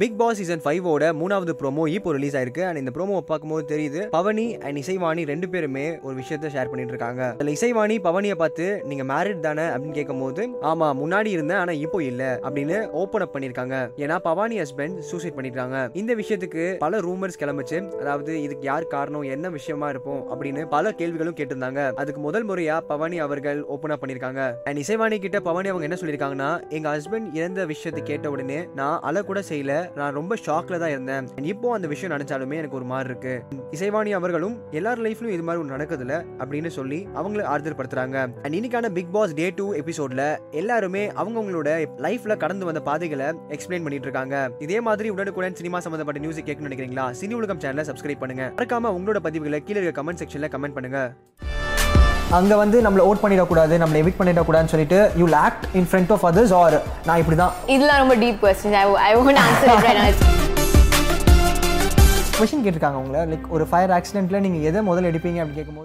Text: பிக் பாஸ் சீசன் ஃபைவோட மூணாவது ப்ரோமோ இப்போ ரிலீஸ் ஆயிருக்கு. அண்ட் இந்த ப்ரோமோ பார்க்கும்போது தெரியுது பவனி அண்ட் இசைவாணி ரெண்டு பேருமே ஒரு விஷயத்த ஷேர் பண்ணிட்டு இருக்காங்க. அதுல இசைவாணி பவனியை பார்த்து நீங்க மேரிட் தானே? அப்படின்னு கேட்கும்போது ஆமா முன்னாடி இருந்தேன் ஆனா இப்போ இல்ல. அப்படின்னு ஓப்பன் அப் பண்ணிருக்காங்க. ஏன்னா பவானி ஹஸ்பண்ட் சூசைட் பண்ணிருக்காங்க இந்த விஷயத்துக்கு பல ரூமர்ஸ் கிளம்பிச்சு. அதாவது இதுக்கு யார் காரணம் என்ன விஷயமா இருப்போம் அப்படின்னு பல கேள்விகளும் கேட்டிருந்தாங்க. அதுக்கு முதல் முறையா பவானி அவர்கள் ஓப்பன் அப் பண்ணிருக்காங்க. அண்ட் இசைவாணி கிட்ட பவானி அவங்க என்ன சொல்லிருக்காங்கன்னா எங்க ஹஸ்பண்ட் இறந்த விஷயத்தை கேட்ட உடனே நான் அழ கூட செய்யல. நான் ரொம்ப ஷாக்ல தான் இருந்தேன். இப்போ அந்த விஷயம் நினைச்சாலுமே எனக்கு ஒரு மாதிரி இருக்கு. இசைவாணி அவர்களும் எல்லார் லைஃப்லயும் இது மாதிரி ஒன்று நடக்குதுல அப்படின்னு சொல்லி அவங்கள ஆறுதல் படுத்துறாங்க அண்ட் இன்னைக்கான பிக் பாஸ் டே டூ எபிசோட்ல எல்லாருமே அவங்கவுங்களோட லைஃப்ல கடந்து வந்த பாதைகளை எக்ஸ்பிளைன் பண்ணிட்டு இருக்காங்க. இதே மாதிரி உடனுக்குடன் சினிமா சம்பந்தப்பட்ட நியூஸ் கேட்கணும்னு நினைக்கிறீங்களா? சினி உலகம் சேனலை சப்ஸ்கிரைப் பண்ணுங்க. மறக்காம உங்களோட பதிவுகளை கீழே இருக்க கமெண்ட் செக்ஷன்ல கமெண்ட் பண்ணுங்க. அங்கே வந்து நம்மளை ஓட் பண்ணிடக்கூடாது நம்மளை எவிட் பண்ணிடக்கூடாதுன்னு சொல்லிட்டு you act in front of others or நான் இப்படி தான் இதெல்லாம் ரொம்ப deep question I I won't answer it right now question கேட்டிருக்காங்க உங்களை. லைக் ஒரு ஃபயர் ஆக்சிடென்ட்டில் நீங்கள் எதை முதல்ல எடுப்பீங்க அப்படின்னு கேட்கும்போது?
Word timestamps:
பிக் 0.00 0.16
பாஸ் 0.20 0.36
சீசன் 0.38 0.62
ஃபைவோட 0.64 1.04
மூணாவது 1.18 1.52
ப்ரோமோ 1.60 1.88
இப்போ 1.88 2.12
ரிலீஸ் 2.12 2.36
ஆயிருக்கு. 2.36 2.62
அண்ட் 2.68 2.76
இந்த 2.76 2.90
ப்ரோமோ 2.94 3.18
பார்க்கும்போது 3.28 3.64
தெரியுது 3.72 4.08
பவனி 4.08 4.56
அண்ட் 4.58 4.78
இசைவாணி 4.78 5.26
ரெண்டு 5.26 5.48
பேருமே 5.48 5.98
ஒரு 6.00 6.14
விஷயத்த 6.16 6.46
ஷேர் 6.54 6.70
பண்ணிட்டு 6.70 6.92
இருக்காங்க. 6.94 7.22
அதுல 7.32 7.50
இசைவாணி 7.50 7.96
பவனியை 8.06 8.34
பார்த்து 8.34 8.82
நீங்க 8.84 9.04
மேரிட் 9.12 9.40
தானே? 9.40 9.62
அப்படின்னு 9.62 9.90
கேட்கும்போது 9.90 10.48
ஆமா 10.62 10.88
முன்னாடி 11.02 11.26
இருந்தேன் 11.26 11.56
ஆனா 11.56 11.72
இப்போ 11.72 12.02
இல்ல. 12.02 12.40
அப்படின்னு 12.42 12.88
ஓப்பன் 13.02 13.20
அப் 13.20 13.36
பண்ணிருக்காங்க. 13.36 13.76
ஏன்னா 13.96 14.18
பவானி 14.18 14.58
ஹஸ்பண்ட் 14.60 14.98
சூசைட் 14.98 15.36
பண்ணிருக்காங்க 15.38 15.88
இந்த 15.92 16.14
விஷயத்துக்கு 16.14 16.76
பல 16.78 16.98
ரூமர்ஸ் 16.98 17.40
கிளம்பிச்சு. 17.44 17.98
அதாவது 17.98 18.42
இதுக்கு 18.42 18.66
யார் 18.66 18.86
காரணம் 18.86 19.22
என்ன 19.22 19.48
விஷயமா 19.48 19.88
இருப்போம் 19.88 20.22
அப்படின்னு 20.32 20.64
பல 20.76 20.92
கேள்விகளும் 20.92 21.34
கேட்டிருந்தாங்க. 21.34 21.92
அதுக்கு 21.94 22.20
முதல் 22.20 22.48
முறையா 22.48 22.80
பவானி 22.80 23.18
அவர்கள் 23.18 23.64
ஓப்பன் 23.64 23.90
அப் 23.90 24.04
பண்ணிருக்காங்க. 24.04 24.52
அண்ட் 24.64 24.82
இசைவாணி 24.84 25.18
கிட்ட 25.18 25.40
பவானி 25.40 25.68
அவங்க 25.68 25.88
என்ன 25.90 26.00
சொல்லிருக்காங்கன்னா 26.02 26.70
எங்க 26.70 26.96
ஹஸ்பண்ட் 26.96 27.34
இறந்த 27.34 27.66
விஷயத்தை 27.66 28.04
கேட்ட 28.12 28.30
உடனே 28.30 28.60
நான் 28.74 29.00
அழ 29.00 29.22
கூட 29.22 29.40
செய்யல. 29.52 29.72
நான் 29.98 30.16
ரொம்ப 30.18 30.36
ஷாக்ல 30.46 30.78
தான் 30.82 30.92
இருந்தேன். 30.94 31.28
இப்போ 31.52 31.72
அந்த 31.76 31.88
விஷயம் 31.92 32.14
நினைச்சாலுமே 32.16 32.58
எனக்கு 32.60 32.78
ஒரு 32.80 32.88
மாதிரி 32.92 33.10
இருக்கு. 33.10 33.34
இசைவாணி 33.76 34.12
அவர்களும் 34.18 34.56
எல்லார் 34.78 35.02
லைஃப்லயும் 35.06 35.36
இது 35.36 35.46
மாதிரி 35.48 35.62
ஒன்று 35.62 35.76
நடக்குதுல 35.76 36.14
அப்படின்னு 36.42 36.72
சொல்லி 36.78 37.00
அவங்கள 37.20 37.42
ஆறுதல் 37.52 37.78
படுத்துறாங்க 37.80 38.16
அண்ட் 38.44 38.56
இன்னைக்கான 38.60 38.92
பிக் 38.98 39.12
பாஸ் 39.16 39.34
டே 39.40 39.48
டூ 39.60 39.66
எபிசோட்ல 39.82 40.24
எல்லாருமே 40.62 41.04
அவங்கவுங்களோட 41.20 41.70
லைஃப்ல 42.06 42.36
கடந்து 42.44 42.68
வந்த 42.70 42.82
பாதைகளை 42.90 43.28
எக்ஸ்பிளைன் 43.56 43.84
பண்ணிட்டு 43.86 44.08
இருக்காங்க. 44.08 44.36
இதே 44.66 44.80
மாதிரி 44.88 45.10
உடனுக்குடன் 45.16 45.58
சினிமா 45.62 45.80
சம்பந்தப்பட்ட 45.86 46.24
நியூஸ் 46.24 46.46
கேட்கணும்னு 46.48 46.70
நினைக்கிறீங்களா? 46.70 47.06
சினி 47.20 47.36
உலகம் 47.40 47.62
சேனலை 47.64 47.84
சப்ஸ்கிரைப் 47.90 48.22
பண்ணுங்க. 48.24 48.46
மறக்காம 48.60 48.94
உங்களோட 48.98 49.20
பதிவுகளை 49.28 49.60
கீழே 49.68 49.80
இருக்க 49.82 50.02
கமெண்ட் 50.02 50.22
செக்ஷன்ல 50.22 50.50
கமெண்ட் 50.54 50.78
பண்ணுங்க. 50.78 51.00
அங்கே 52.32 52.54
வந்து 52.56 52.76
நம்மளை 52.82 53.02
ஓட் 53.02 53.20
பண்ணிடக்கூடாது 53.22 53.74
நம்மளை 53.78 53.98
எவிட் 54.02 54.18
பண்ணிடக்கூடாதுன்னு 54.18 54.72
சொல்லிட்டு 54.72 54.98
you 55.16 55.26
act 55.40 55.66
in 55.74 55.86
front 55.90 56.12
of 56.12 56.24
others 56.24 56.54
or 56.54 56.76
நான் 57.06 57.20
இப்படி 57.22 57.36
தான் 57.36 57.52
இதெல்லாம் 57.68 58.00
ரொம்ப 58.02 58.16
deep 58.22 58.40
question 58.42 58.74
I 58.74 58.84
I 59.04 59.12
won't 59.20 59.40
answer 59.42 59.70
it 59.74 59.86
right 59.86 60.00
now 60.00 60.24
question 62.38 62.64
கேட்டிருக்காங்க 62.64 62.98
உங்களை. 63.02 63.20
லைக் 63.28 63.46
ஒரு 63.50 63.64
ஃபயர் 63.68 63.92
ஆக்சிடென்ட்டில் 63.96 64.42
நீங்கள் 64.44 64.64
எதை 64.68 64.80
முதல்ல 64.88 65.10
எடுப்பீங்க 65.10 65.38
அப்படின்னு 65.38 65.60
கேட்கும்போது? 65.60 65.84